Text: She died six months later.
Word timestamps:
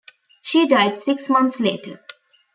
She 0.41 0.65
died 0.65 0.97
six 0.97 1.29
months 1.29 1.59
later. 1.59 2.03